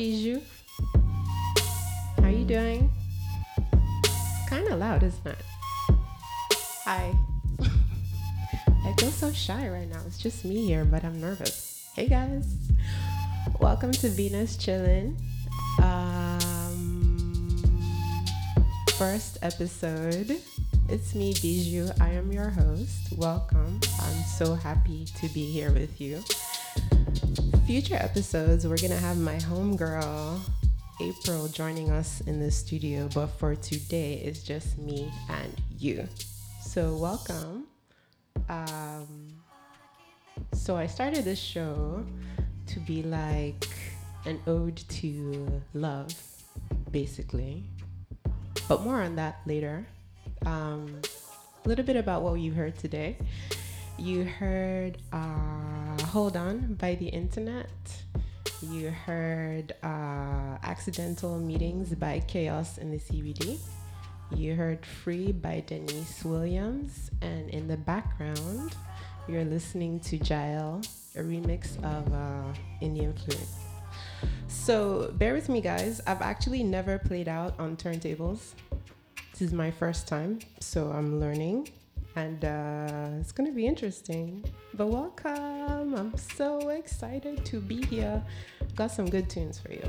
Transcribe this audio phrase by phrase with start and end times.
[0.00, 0.40] Beejoux.
[2.22, 2.90] How you doing?
[4.48, 5.36] Kind of loud, isn't it?
[6.86, 7.14] Hi.
[7.60, 10.00] I feel so shy right now.
[10.06, 11.86] It's just me here, but I'm nervous.
[11.94, 12.46] Hey guys.
[13.60, 15.18] Welcome to Venus Chillin'.
[15.82, 17.52] Um,
[18.92, 20.34] first episode.
[20.88, 21.94] It's me, Beejoux.
[22.00, 23.12] I am your host.
[23.18, 23.78] Welcome.
[24.00, 26.24] I'm so happy to be here with you.
[27.70, 30.40] Future episodes, we're gonna have my homegirl,
[31.00, 36.08] April, joining us in the studio, but for today, it's just me and you.
[36.60, 37.68] So, welcome.
[38.48, 39.06] Um,
[40.52, 42.04] so, I started this show
[42.66, 43.68] to be like
[44.24, 46.12] an ode to love,
[46.90, 47.62] basically.
[48.68, 49.86] But more on that later.
[50.44, 51.00] Um,
[51.64, 53.16] a little bit about what you heard today.
[54.00, 57.68] You heard uh, Hold On by the Internet.
[58.62, 63.58] You heard uh, Accidental Meetings by Chaos in the CBD.
[64.34, 67.10] You heard Free by Deniece Williams.
[67.20, 68.74] And in the background,
[69.28, 70.80] you're listening to Jael,
[71.14, 73.38] a remix of uh, Indian Flute.
[74.48, 76.00] So bear with me, guys.
[76.06, 78.54] I've actually never played out on turntables.
[79.32, 81.68] This is my first time, so I'm learning,
[82.20, 84.44] and uh, it's gonna be interesting.
[84.74, 85.94] But welcome!
[85.94, 88.22] I'm so excited to be here.
[88.76, 89.88] Got some good tunes for you.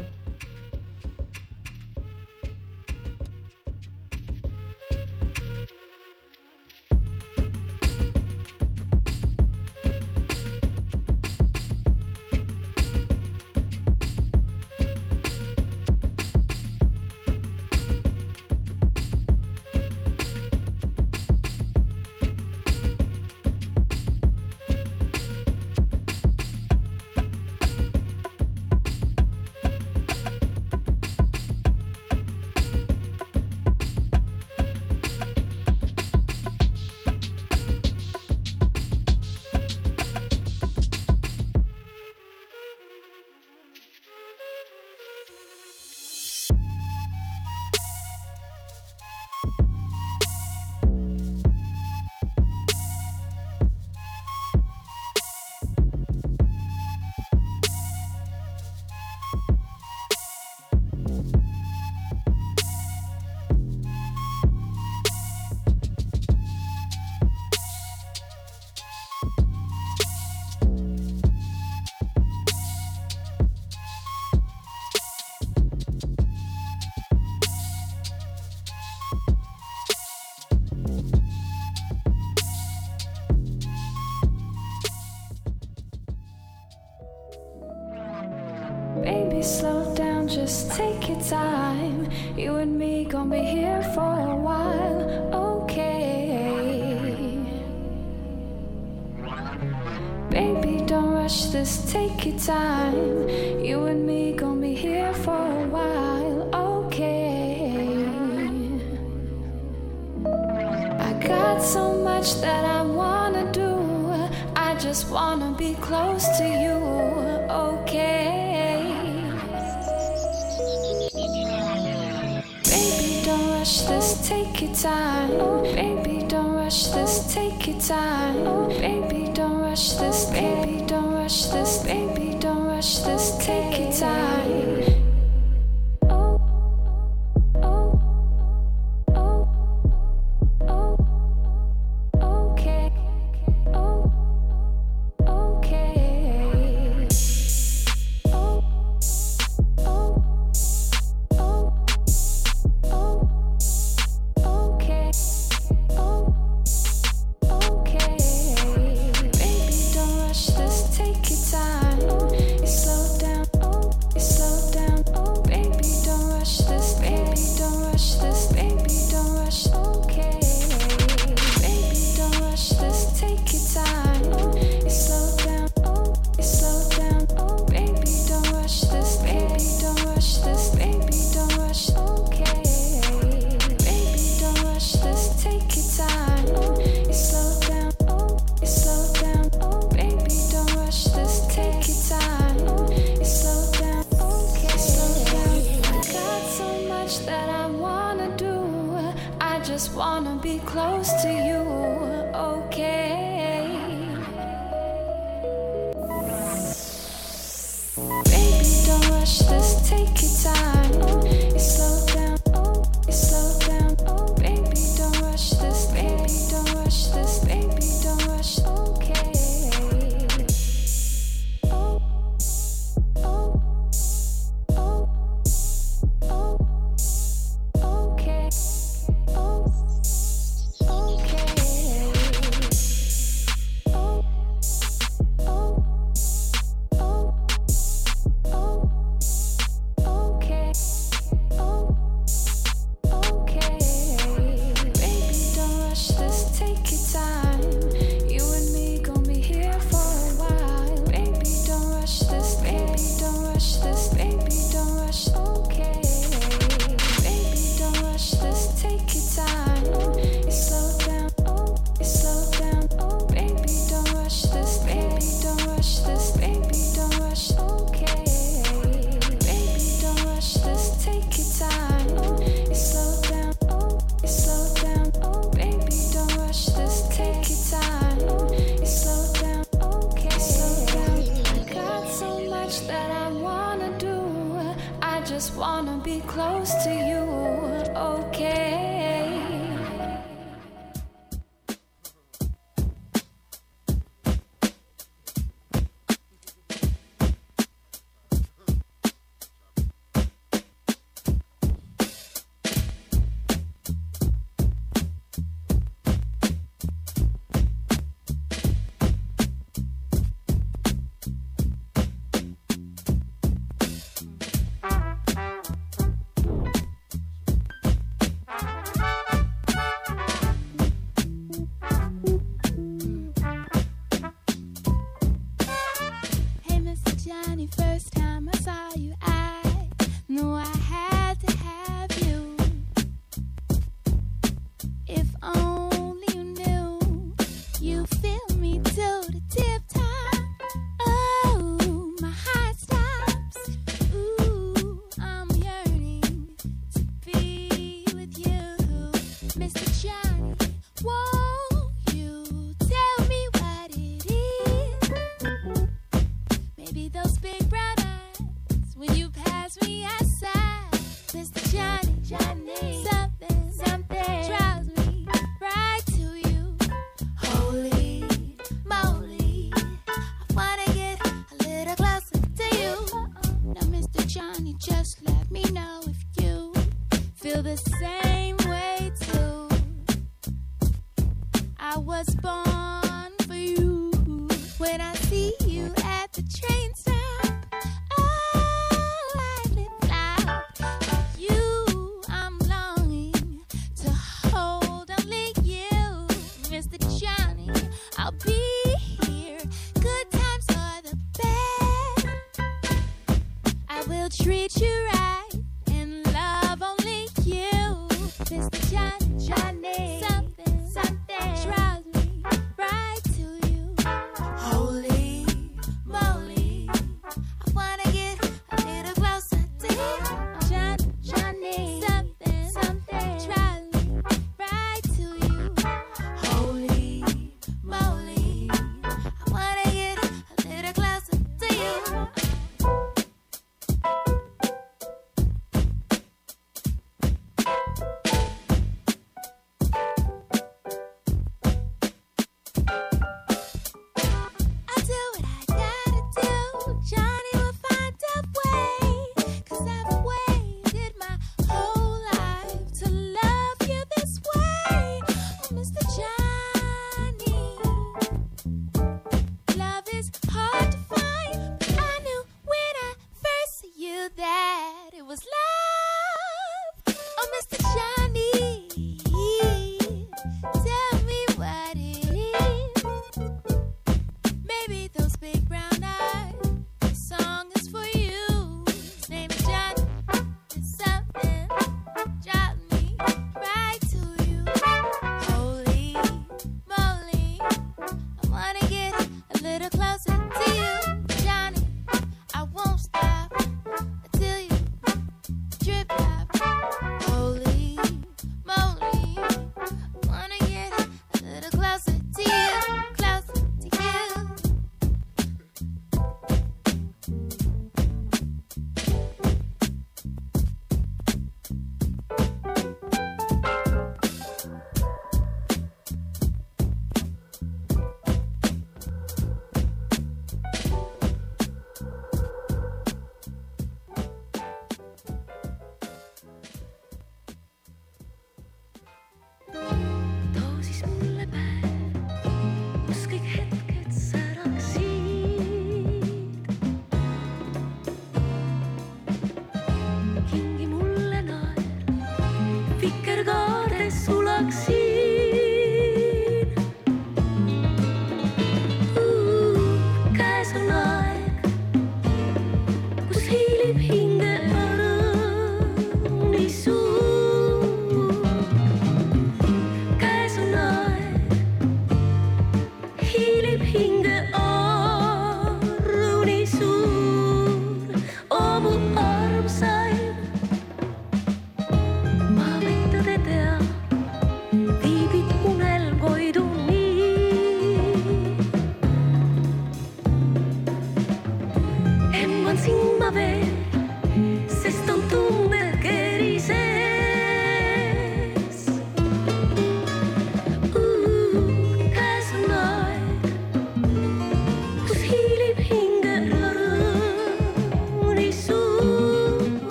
[286.31, 286.60] Close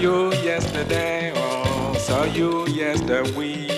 [0.00, 3.70] you yesterday, oh, saw you yesterday week.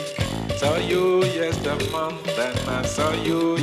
[0.56, 3.56] Saw you yesterday month, and I saw you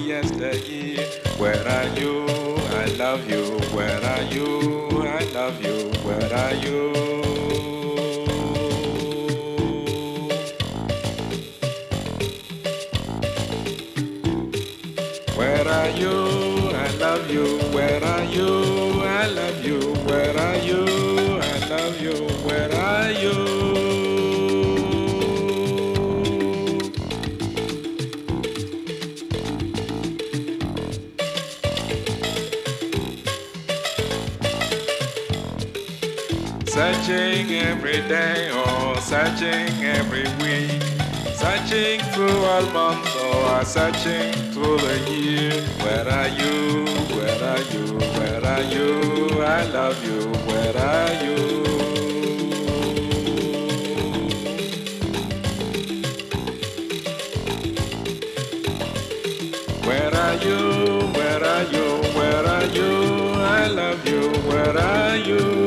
[37.12, 40.82] Searching every day or searching every week.
[41.36, 45.62] Searching through all months or oh, searching through the year.
[45.84, 46.86] Where are you?
[47.18, 47.98] Where are you?
[48.18, 49.44] Where are you?
[49.44, 50.22] I love you.
[50.48, 51.64] Where are you?
[59.86, 60.60] Where are you?
[61.18, 61.88] Where are you?
[62.16, 63.34] Where are you?
[63.36, 64.30] I love you.
[64.50, 65.61] Where are you?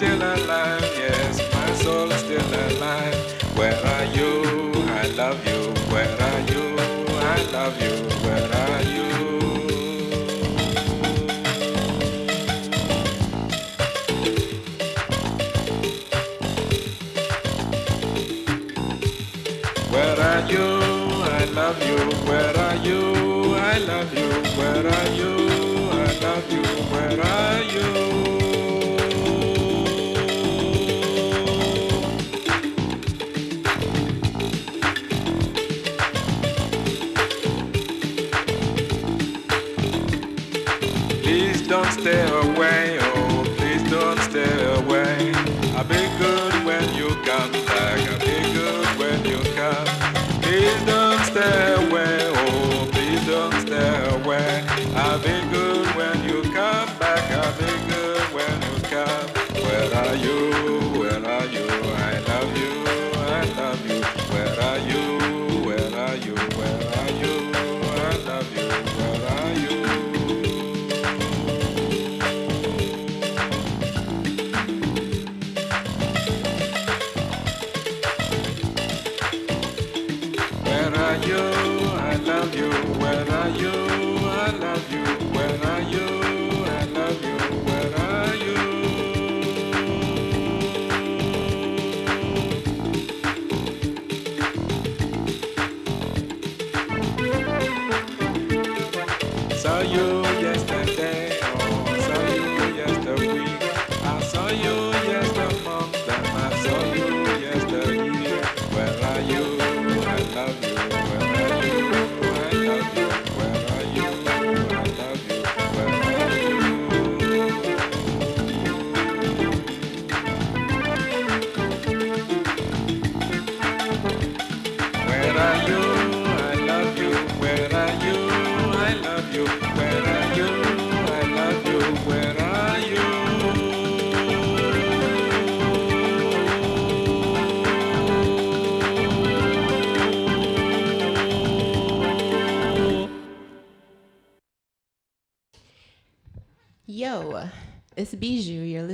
[0.00, 3.14] Still alive, yes, my soul's still alive.
[3.54, 4.72] Where are you?
[5.02, 5.60] I love you.
[5.92, 6.64] Where are you?
[7.36, 7.94] I love you.
[8.24, 9.08] Where are you?
[19.92, 20.66] Where are you?
[21.38, 21.98] I love you.
[22.26, 23.54] Where are you?
[23.54, 24.30] I love you.
[24.56, 25.32] Where are you?
[25.92, 26.62] I love you.
[26.90, 28.09] Where are you?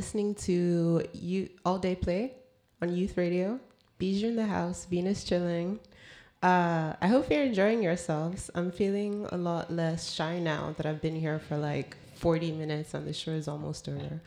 [0.07, 2.35] Listening to you all day play
[2.81, 3.59] on Youth Radio.
[3.99, 4.85] Beejoux in the house.
[4.85, 5.81] Venus chilling.
[6.41, 8.49] Uh, I hope you're enjoying yourselves.
[8.55, 12.95] I'm feeling a lot less shy now that I've been here for like 40 minutes
[12.95, 14.21] and the show is almost over.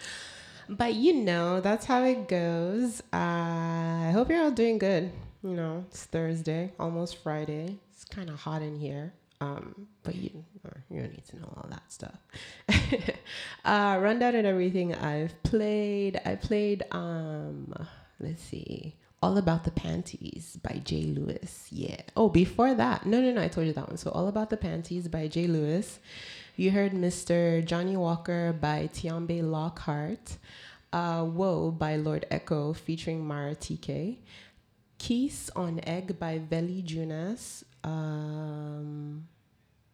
[0.67, 2.99] But you know, that's how it goes.
[3.13, 5.13] Uh, I hope you're all doing good.
[5.41, 7.77] You know, it's Thursday, almost Friday.
[7.93, 9.13] It's kind of hot in here.
[9.41, 10.43] Um, but you,
[10.89, 12.19] you don't need to know all that stuff.
[13.65, 16.19] uh, rundown and everything I've played.
[16.25, 17.73] I played, um,
[18.19, 21.67] let's see, All About the Panties by Jay Lewis.
[21.71, 22.01] Yeah.
[22.17, 23.97] Oh, before that, no, no, no, I told you that one.
[23.97, 25.99] So, All About the Panties by Jay Lewis.
[26.57, 27.63] You heard Mr.
[27.63, 30.35] Johnny Walker by Tiombe Lockhart.
[30.91, 34.17] Uh, Whoa by Lord Echo featuring Mara TK.
[34.97, 37.63] Keys on Egg by Veli Junas.
[37.83, 39.27] Um,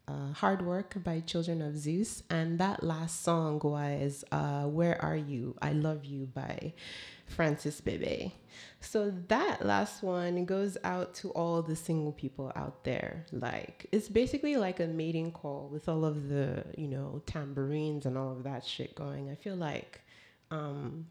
[0.08, 2.24] uh, Hard Work by Children of Zeus.
[2.30, 5.56] And that last song was uh, Where Are You?
[5.62, 6.74] I Love You by
[7.28, 8.32] Francis Bebey.
[8.80, 13.26] So that last one goes out to all the single people out there.
[13.32, 18.18] Like, it's basically like a mating call with all of the, you know, tambourines and
[18.18, 19.30] all of that shit going.
[19.30, 20.02] I feel like
[20.52, 21.08] um,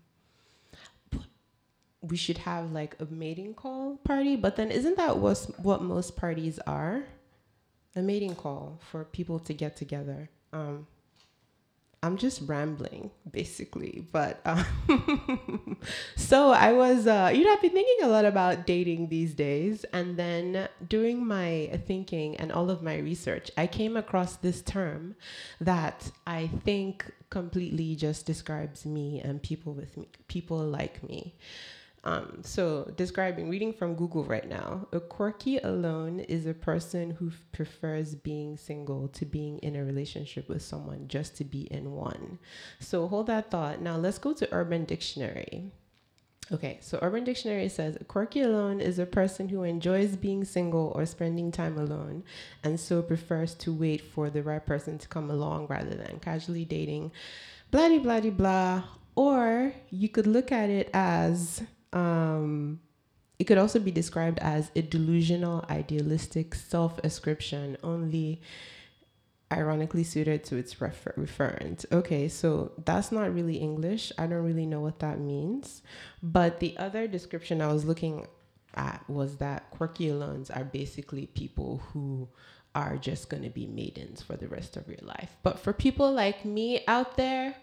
[2.05, 6.17] we should have like a mating call party, but then isn't that what what most
[6.17, 7.05] parties are?
[7.97, 10.29] A mating call for people to get together.
[10.53, 10.87] Um,
[12.05, 15.79] I'm just rambling basically, but um,
[16.17, 19.85] so I was, uh, you know, I've been thinking a lot about dating these days,
[19.85, 25.17] and then doing my thinking and all of my research, I came across this term
[25.63, 31.35] that I think completely just describes me and people with me, people like me.
[32.07, 37.29] Um, so, describing, reading from Google right now, a quirky alone is a person who
[37.29, 41.93] f- prefers being single to being in a relationship with someone just to be in
[41.93, 42.39] one.
[42.79, 43.81] So, hold that thought.
[43.81, 45.73] Now, let's go to Urban Dictionary.
[46.53, 50.93] Okay, so Urban Dictionary says a quirky alone is a person who enjoys being single
[50.95, 52.23] or spending time alone
[52.63, 56.67] and so prefers to wait for the right person to come along rather than casually
[56.67, 57.13] dating,
[57.71, 58.83] blah, blah, blah, blah.
[59.17, 61.63] Or you could look at it as
[61.95, 62.81] um,
[63.39, 68.43] it could also be described as a delusional, idealistic self ascription, only
[69.53, 71.85] ironically suited to its refer- referent.
[71.93, 74.13] Okay, so that's not really English.
[74.19, 75.83] I don't really know what that means.
[76.23, 78.27] But the other description I was looking
[78.75, 82.29] at was that quirky alones are basically people who
[82.75, 85.37] are just going to be maidens for the rest of your life.
[85.45, 87.55] But for people like me out there,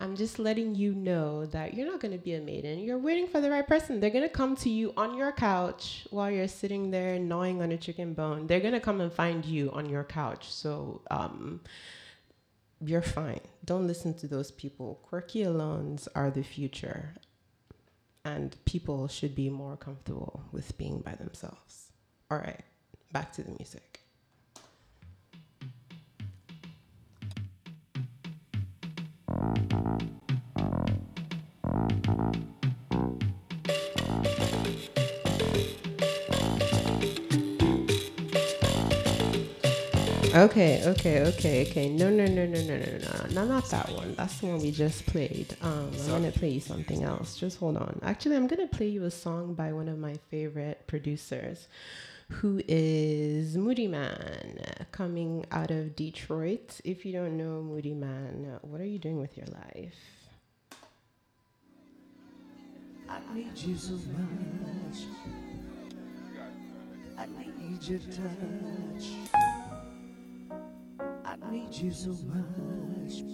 [0.00, 2.78] I'm just letting you know that you're not going to be a maiden.
[2.78, 3.98] You're waiting for the right person.
[3.98, 7.72] They're going to come to you on your couch while you're sitting there gnawing on
[7.72, 8.46] a chicken bone.
[8.46, 10.52] They're going to come and find you on your couch.
[10.52, 11.60] So, um,
[12.80, 13.40] you're fine.
[13.64, 15.00] Don't listen to those people.
[15.02, 17.14] Quirky alones are the future.
[18.24, 21.92] And people should be more comfortable with being by themselves.
[22.30, 22.60] All right,
[23.12, 24.02] back to the music.
[40.38, 41.88] Okay, okay, okay, okay.
[41.88, 44.14] No, no, no, no, no, no, no, no, not that one.
[44.14, 45.56] That's the one we just played.
[45.62, 47.36] Um, I'm gonna play you something else.
[47.36, 47.98] Just hold on.
[48.04, 51.66] Actually, I'm gonna play you a song by one of my favorite producers,
[52.30, 56.80] who is Moodymann, coming out of Detroit.
[56.84, 59.94] If you don't know Moodymann, what are you doing with your life?
[63.08, 65.06] I need you so much.
[67.16, 69.06] I need your touch.
[71.24, 73.24] I need you so much.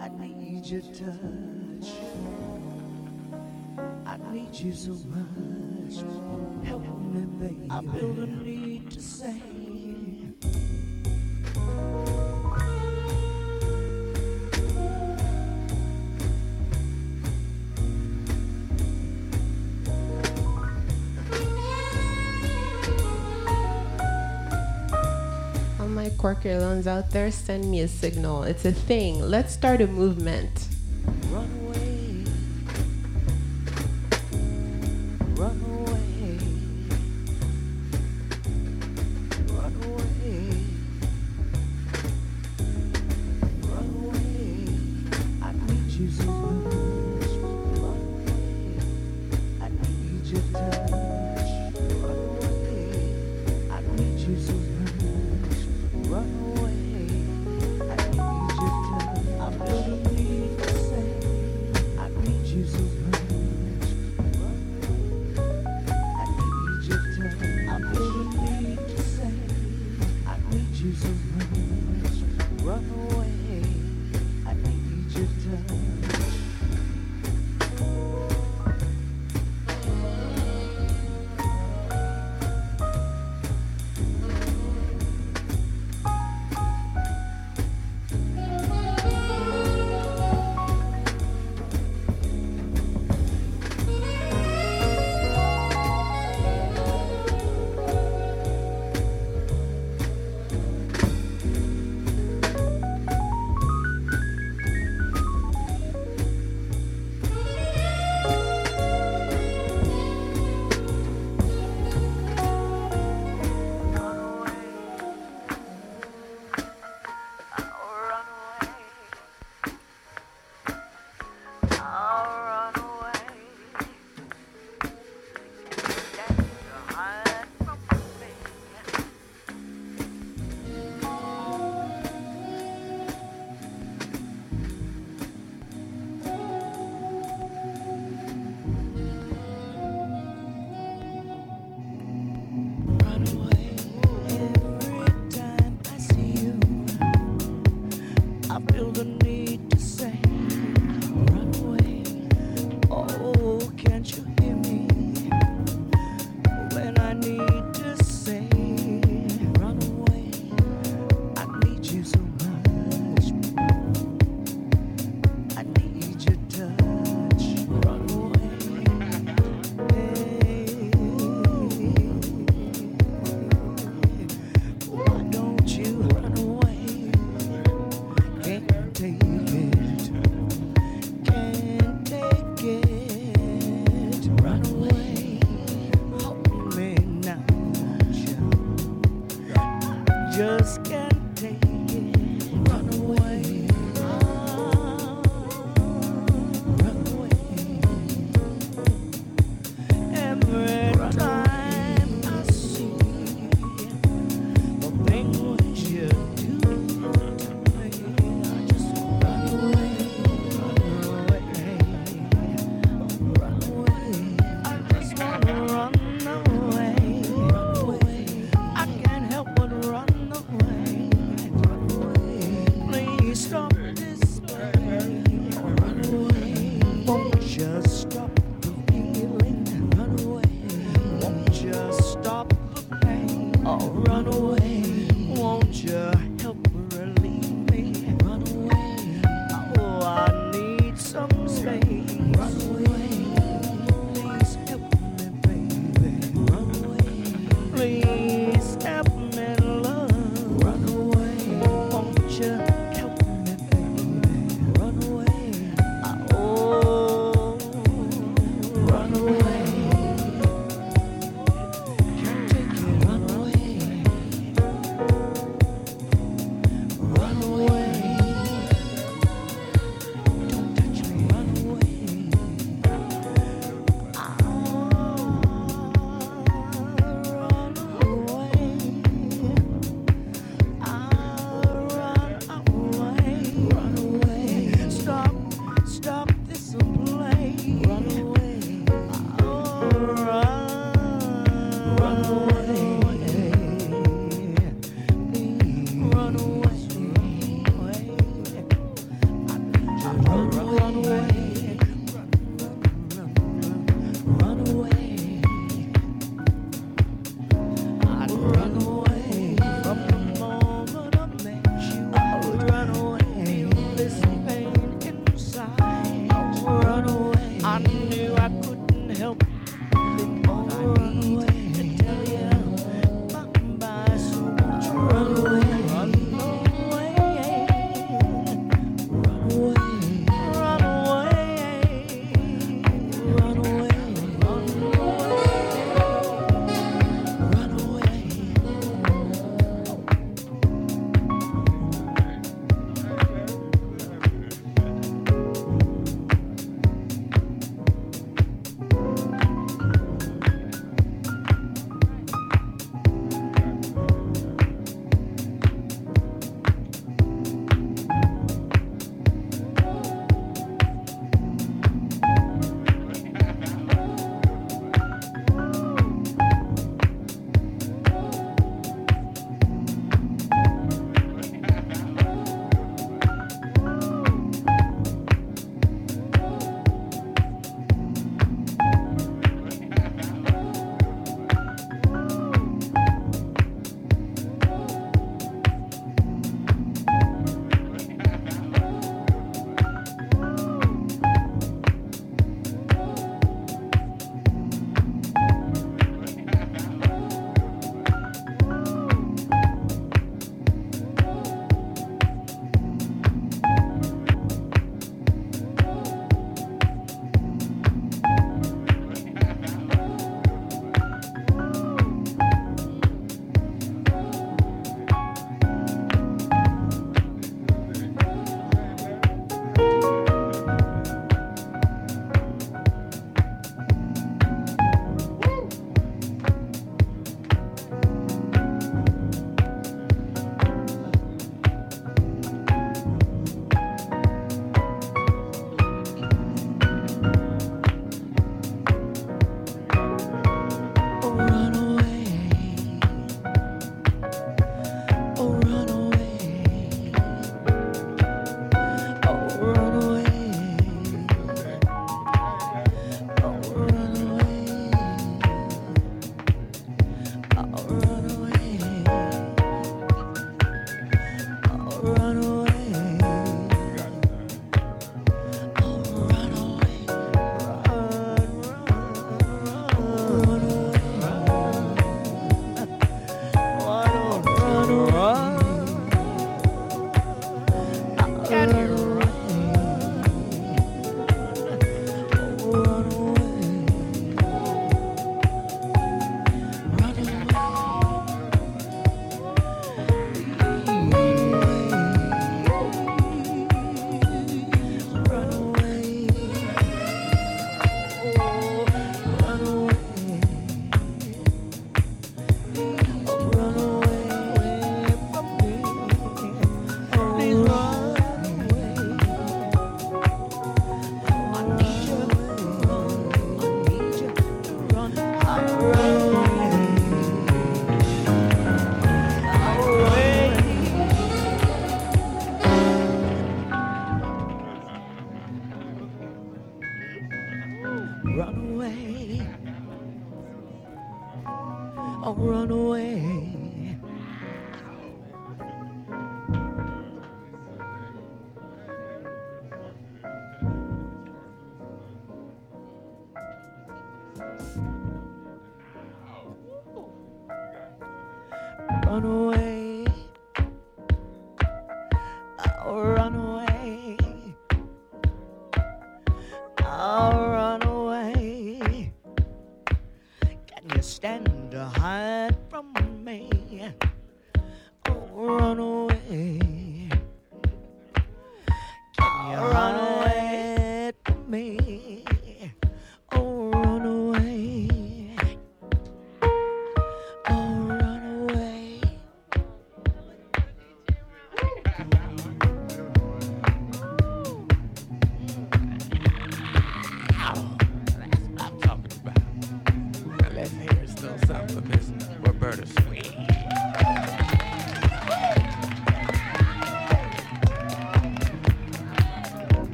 [0.00, 1.92] I need your touch.
[4.06, 6.04] I need you so much.
[6.66, 7.66] Help me, baby.
[7.70, 9.42] I feel the need to say.
[25.80, 28.42] All my quirky alones out there, send me a signal.
[28.42, 29.20] It's a thing.
[29.20, 30.68] Let's start a movement.
[31.30, 31.67] Run
[35.38, 35.77] Run away.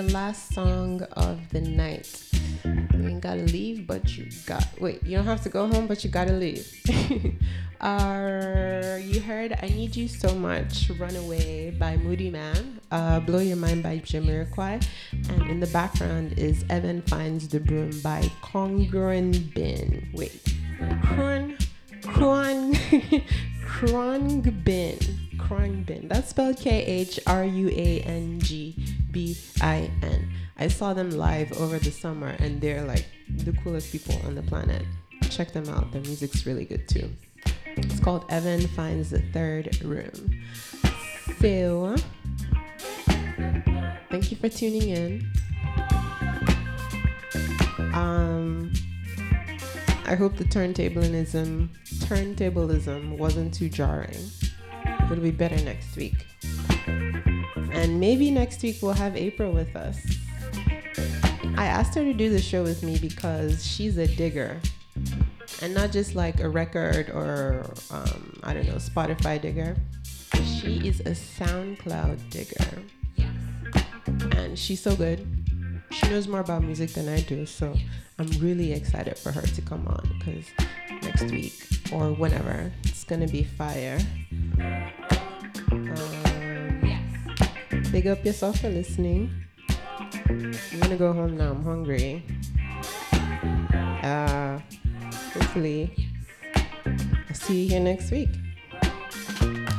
[0.00, 2.24] The last song of the night.
[2.90, 5.02] Doing gotta leave, but you got wait.
[5.02, 6.66] You don't have to go home, but you gotta leave.
[7.82, 13.82] uh, you heard "I Need You So Much" "Runaway" by Moodymann, uh, "Blow Your Mind"
[13.82, 14.82] by Jamiroquai,
[15.28, 20.08] and in the background is "Evan Finds the Broom" by Congruent Bin.
[20.14, 20.40] Wait,
[21.04, 21.58] Kron,
[22.06, 22.72] Kron,
[23.68, 24.96] Khruangbin.
[25.36, 26.08] Khruangbin.
[26.08, 28.76] That's spelled K H R U A N G
[29.10, 30.30] B I N.
[30.58, 34.42] I saw them live over the summer and they're like the coolest people on the
[34.42, 34.84] planet.
[35.30, 35.92] Check them out.
[35.92, 37.10] Their music's really good too.
[37.76, 40.42] It's called Evan Finds the Third Room.
[41.40, 41.96] So,
[44.10, 45.32] thank you for tuning in.
[47.94, 48.72] Um,
[50.04, 51.68] I hope the turntablism
[52.00, 54.30] turntablism wasn't too jarring.
[55.04, 56.26] It'll be better next week.
[57.72, 59.98] And maybe next week we'll have April with us.
[61.56, 64.60] I asked her to do the show with me because she's a digger.
[65.62, 69.76] And not just like a record or, um, I don't know, Spotify digger.
[70.34, 72.82] She is a SoundCloud digger.
[74.36, 75.26] And she's so good.
[75.90, 77.44] She knows more about music than I do.
[77.46, 77.74] So
[78.18, 80.46] I'm really excited for her to come on because
[81.02, 83.98] next week or whenever it's going to be fire.
[85.72, 86.19] Um,
[87.92, 89.30] big up yourself for listening.
[90.28, 91.50] I'm gonna go home now.
[91.50, 92.22] I'm hungry.
[94.02, 94.60] Uh,
[95.34, 95.92] hopefully,
[97.28, 98.30] I'll see you here next week.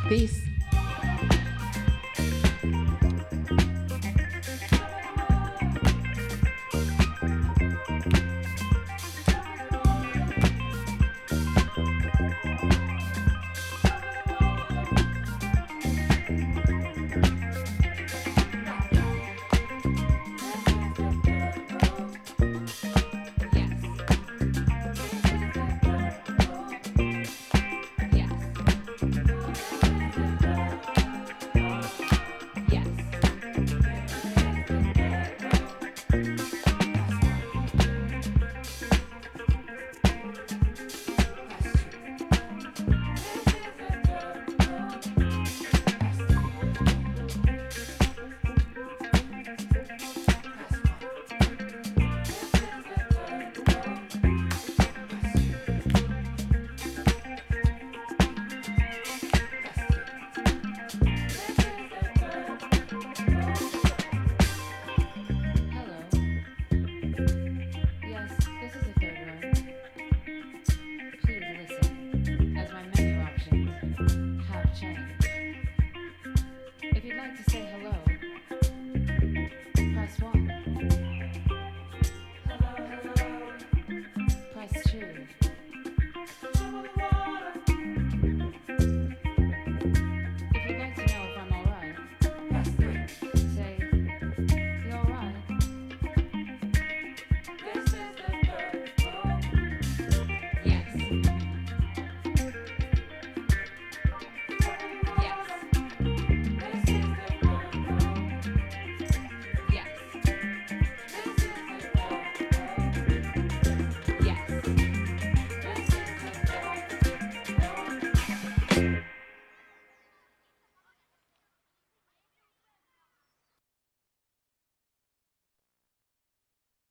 [0.10, 0.51] Peace.